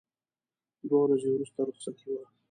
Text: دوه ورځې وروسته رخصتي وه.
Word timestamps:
دوه 0.87 0.99
ورځې 1.03 1.29
وروسته 1.31 1.59
رخصتي 1.67 2.07
وه. 2.11 2.25